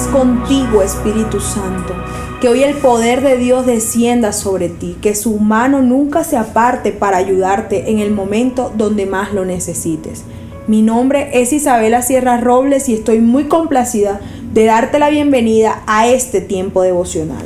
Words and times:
contigo, 0.00 0.82
Espíritu 0.82 1.40
Santo. 1.40 1.94
Que 2.40 2.48
hoy 2.48 2.62
el 2.62 2.74
poder 2.76 3.22
de 3.22 3.36
Dios 3.36 3.64
descienda 3.64 4.32
sobre 4.32 4.68
ti. 4.68 4.96
Que 5.00 5.14
su 5.14 5.38
mano 5.38 5.82
nunca 5.82 6.24
se 6.24 6.36
aparte 6.36 6.90
para 6.90 7.16
ayudarte 7.16 7.90
en 7.90 8.00
el 8.00 8.10
momento 8.10 8.72
donde 8.76 9.06
más 9.06 9.32
lo 9.32 9.44
necesites. 9.44 10.24
Mi 10.66 10.82
nombre 10.82 11.30
es 11.40 11.52
Isabela 11.52 12.02
Sierra 12.02 12.38
Robles 12.38 12.88
y 12.88 12.94
estoy 12.94 13.20
muy 13.20 13.44
complacida 13.44 14.20
de 14.52 14.64
darte 14.64 14.98
la 14.98 15.10
bienvenida 15.10 15.82
a 15.86 16.08
este 16.08 16.40
tiempo 16.40 16.82
devocional. 16.82 17.44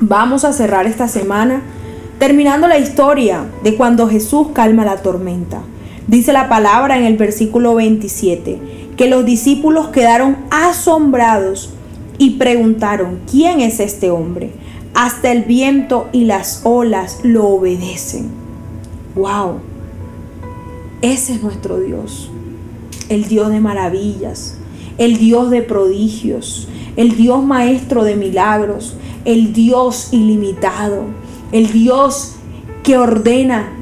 Vamos 0.00 0.44
a 0.44 0.52
cerrar 0.52 0.86
esta 0.86 1.06
semana 1.06 1.62
terminando 2.18 2.66
la 2.66 2.78
historia 2.78 3.44
de 3.62 3.76
cuando 3.76 4.08
Jesús 4.08 4.48
calma 4.54 4.84
la 4.84 5.02
tormenta. 5.02 5.60
Dice 6.06 6.32
la 6.32 6.48
palabra 6.48 6.98
en 6.98 7.04
el 7.04 7.16
versículo 7.16 7.74
27 7.74 8.83
que 8.96 9.08
los 9.08 9.24
discípulos 9.24 9.88
quedaron 9.88 10.36
asombrados 10.50 11.70
y 12.18 12.30
preguntaron, 12.30 13.20
¿quién 13.30 13.60
es 13.60 13.80
este 13.80 14.10
hombre? 14.10 14.52
Hasta 14.94 15.32
el 15.32 15.42
viento 15.42 16.08
y 16.12 16.24
las 16.24 16.60
olas 16.64 17.20
lo 17.24 17.46
obedecen. 17.48 18.30
¡Wow! 19.16 19.58
Ese 21.02 21.34
es 21.34 21.42
nuestro 21.42 21.78
Dios, 21.80 22.30
el 23.08 23.24
Dios 23.24 23.50
de 23.50 23.60
maravillas, 23.60 24.56
el 24.96 25.18
Dios 25.18 25.50
de 25.50 25.62
prodigios, 25.62 26.68
el 26.96 27.16
Dios 27.16 27.44
maestro 27.44 28.04
de 28.04 28.16
milagros, 28.16 28.96
el 29.24 29.52
Dios 29.52 30.08
ilimitado, 30.12 31.02
el 31.52 31.72
Dios 31.72 32.36
que 32.82 32.96
ordena 32.96 33.72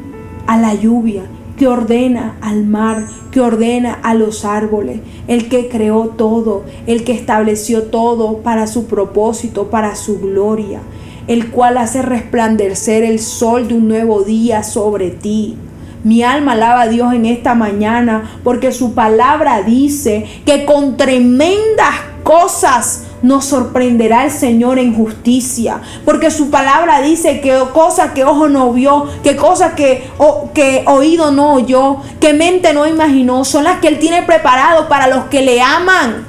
a 0.47 0.56
la 0.56 0.74
lluvia, 0.74 1.24
que 1.56 1.67
ordena 1.69 2.36
al 2.41 2.64
mar, 2.64 3.06
que 3.31 3.41
ordena 3.41 3.98
a 4.03 4.14
los 4.14 4.45
árboles, 4.45 5.00
el 5.28 5.48
que 5.48 5.69
creó 5.69 6.09
todo, 6.09 6.64
el 6.86 7.05
que 7.05 7.12
estableció 7.12 7.84
todo 7.84 8.39
para 8.39 8.67
su 8.67 8.86
propósito, 8.86 9.69
para 9.69 9.94
su 9.94 10.20
gloria, 10.20 10.81
el 11.28 11.50
cual 11.50 11.78
hace 11.78 12.03
resplandecer 12.03 13.05
el 13.05 13.19
sol 13.19 13.69
de 13.69 13.75
un 13.75 13.89
nuevo 13.89 14.22
día 14.22 14.62
sobre 14.62 15.11
ti. 15.11 15.56
Mi 16.05 16.25
alma 16.25 16.53
alaba 16.53 16.83
a 16.83 16.89
Dios 16.89 17.14
en 17.14 17.27
esta 17.27 17.55
mañana 17.55 18.39
porque 18.42 18.72
su 18.72 18.94
palabra 18.94 19.62
dice 19.62 20.27
que 20.44 20.64
con 20.64 20.97
tremendas 20.97 21.94
cosas 22.25 23.06
nos 23.23 23.45
sorprenderá 23.45 24.25
el 24.25 24.31
Señor 24.31 24.78
en 24.78 24.95
justicia, 24.95 25.81
porque 26.05 26.31
su 26.31 26.51
palabra 26.51 27.01
dice 27.01 27.41
que 27.41 27.56
cosas 27.73 28.12
que 28.12 28.25
ojo 28.25 28.48
no 28.48 28.73
vio, 28.73 29.09
que 29.23 29.37
cosas 29.37 29.75
que, 29.75 30.11
que 30.55 30.84
oído 30.87 31.31
no 31.31 31.55
oyó, 31.55 31.98
que 32.20 32.33
mente 32.33 32.75
no 32.75 32.87
imaginó, 32.87 33.45
son 33.45 33.65
las 33.65 33.78
que 33.78 33.89
Él 33.89 33.98
tiene 33.98 34.23
preparado 34.23 34.89
para 34.89 35.06
los 35.06 35.25
que 35.27 35.43
le 35.43 35.62
aman. 35.62 36.27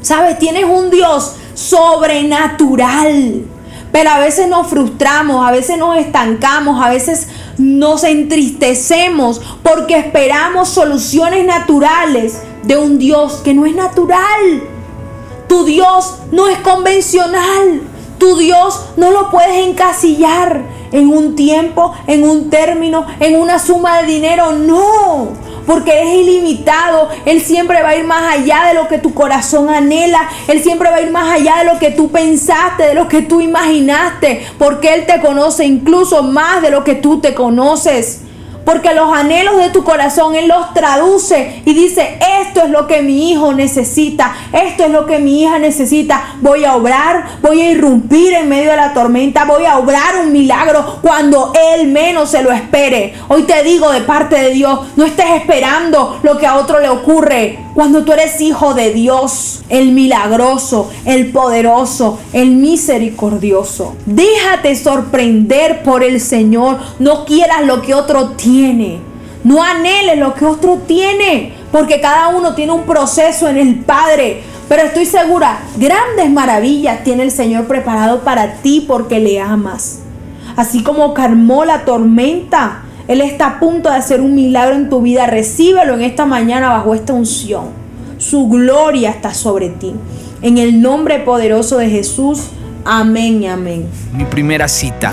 ¿Sabes? 0.00 0.38
Tienes 0.38 0.64
un 0.64 0.90
Dios 0.90 1.36
sobrenatural. 1.54 3.44
Pero 3.92 4.10
a 4.10 4.18
veces 4.20 4.48
nos 4.48 4.68
frustramos, 4.68 5.46
a 5.46 5.50
veces 5.50 5.76
nos 5.76 5.98
estancamos, 5.98 6.82
a 6.82 6.90
veces 6.90 7.28
nos 7.58 8.04
entristecemos 8.04 9.40
porque 9.62 9.98
esperamos 9.98 10.68
soluciones 10.68 11.44
naturales 11.44 12.40
de 12.62 12.76
un 12.76 12.98
Dios 12.98 13.40
que 13.44 13.52
no 13.52 13.66
es 13.66 13.74
natural. 13.74 14.62
Tu 15.50 15.64
Dios 15.64 16.14
no 16.30 16.46
es 16.46 16.58
convencional. 16.58 17.82
Tu 18.18 18.36
Dios 18.36 18.82
no 18.96 19.10
lo 19.10 19.32
puedes 19.32 19.66
encasillar 19.66 20.62
en 20.92 21.08
un 21.08 21.34
tiempo, 21.34 21.92
en 22.06 22.22
un 22.22 22.50
término, 22.50 23.04
en 23.18 23.34
una 23.34 23.58
suma 23.58 24.00
de 24.00 24.06
dinero. 24.06 24.52
No, 24.52 25.30
porque 25.66 26.02
es 26.02 26.20
ilimitado. 26.20 27.08
Él 27.24 27.40
siempre 27.42 27.82
va 27.82 27.88
a 27.88 27.96
ir 27.96 28.04
más 28.04 28.32
allá 28.32 28.66
de 28.68 28.74
lo 28.74 28.86
que 28.86 28.98
tu 28.98 29.12
corazón 29.12 29.68
anhela. 29.70 30.28
Él 30.46 30.62
siempre 30.62 30.88
va 30.88 30.98
a 30.98 31.02
ir 31.02 31.10
más 31.10 31.28
allá 31.28 31.56
de 31.58 31.64
lo 31.64 31.80
que 31.80 31.90
tú 31.90 32.12
pensaste, 32.12 32.84
de 32.84 32.94
lo 32.94 33.08
que 33.08 33.22
tú 33.22 33.40
imaginaste. 33.40 34.46
Porque 34.56 34.94
Él 34.94 35.04
te 35.04 35.20
conoce 35.20 35.64
incluso 35.64 36.22
más 36.22 36.62
de 36.62 36.70
lo 36.70 36.84
que 36.84 36.94
tú 36.94 37.20
te 37.20 37.34
conoces. 37.34 38.20
Porque 38.64 38.94
los 38.94 39.12
anhelos 39.12 39.56
de 39.56 39.70
tu 39.70 39.84
corazón 39.84 40.34
Él 40.34 40.48
los 40.48 40.72
traduce 40.74 41.62
y 41.64 41.74
dice, 41.74 42.18
esto 42.40 42.62
es 42.62 42.70
lo 42.70 42.86
que 42.86 43.02
mi 43.02 43.30
hijo 43.30 43.52
necesita, 43.52 44.34
esto 44.52 44.84
es 44.84 44.90
lo 44.90 45.06
que 45.06 45.18
mi 45.18 45.42
hija 45.42 45.58
necesita. 45.58 46.34
Voy 46.40 46.64
a 46.64 46.76
obrar, 46.76 47.38
voy 47.42 47.60
a 47.60 47.70
irrumpir 47.70 48.32
en 48.34 48.48
medio 48.48 48.70
de 48.70 48.76
la 48.76 48.92
tormenta, 48.92 49.44
voy 49.44 49.64
a 49.64 49.78
obrar 49.78 50.16
un 50.22 50.32
milagro 50.32 50.98
cuando 51.02 51.52
Él 51.74 51.88
menos 51.88 52.30
se 52.30 52.42
lo 52.42 52.52
espere. 52.52 53.14
Hoy 53.28 53.42
te 53.42 53.62
digo 53.62 53.90
de 53.90 54.00
parte 54.02 54.36
de 54.36 54.50
Dios, 54.50 54.80
no 54.96 55.04
estés 55.04 55.30
esperando 55.36 56.20
lo 56.22 56.38
que 56.38 56.46
a 56.46 56.56
otro 56.56 56.80
le 56.80 56.88
ocurre. 56.88 57.58
Cuando 57.80 58.04
tú 58.04 58.12
eres 58.12 58.38
hijo 58.42 58.74
de 58.74 58.92
Dios, 58.92 59.62
el 59.70 59.92
milagroso, 59.92 60.90
el 61.06 61.32
poderoso, 61.32 62.18
el 62.34 62.50
misericordioso. 62.50 63.96
Déjate 64.04 64.76
sorprender 64.76 65.82
por 65.82 66.02
el 66.02 66.20
Señor. 66.20 66.76
No 66.98 67.24
quieras 67.24 67.64
lo 67.64 67.80
que 67.80 67.94
otro 67.94 68.32
tiene. 68.32 68.98
No 69.44 69.62
anheles 69.62 70.18
lo 70.18 70.34
que 70.34 70.44
otro 70.44 70.82
tiene. 70.86 71.54
Porque 71.72 72.02
cada 72.02 72.28
uno 72.28 72.54
tiene 72.54 72.72
un 72.72 72.82
proceso 72.82 73.48
en 73.48 73.56
el 73.56 73.76
Padre. 73.76 74.42
Pero 74.68 74.82
estoy 74.82 75.06
segura, 75.06 75.60
grandes 75.78 76.30
maravillas 76.30 77.02
tiene 77.02 77.22
el 77.22 77.30
Señor 77.30 77.66
preparado 77.66 78.20
para 78.20 78.56
ti 78.56 78.84
porque 78.86 79.20
le 79.20 79.40
amas. 79.40 80.00
Así 80.54 80.82
como 80.82 81.14
calmó 81.14 81.64
la 81.64 81.86
tormenta 81.86 82.82
él 83.10 83.22
está 83.22 83.46
a 83.46 83.58
punto 83.58 83.90
de 83.90 83.96
hacer 83.96 84.20
un 84.20 84.36
milagro 84.36 84.76
en 84.76 84.88
tu 84.88 85.02
vida. 85.02 85.26
Recíbelo 85.26 85.94
en 85.94 86.02
esta 86.02 86.26
mañana 86.26 86.68
bajo 86.68 86.94
esta 86.94 87.12
unción. 87.12 87.70
Su 88.18 88.48
gloria 88.48 89.10
está 89.10 89.34
sobre 89.34 89.68
ti. 89.68 89.92
En 90.42 90.58
el 90.58 90.80
nombre 90.80 91.18
poderoso 91.18 91.78
de 91.78 91.90
Jesús. 91.90 92.50
Amén 92.84 93.42
y 93.42 93.48
amén. 93.48 93.88
Mi 94.12 94.24
primera 94.26 94.68
cita 94.68 95.12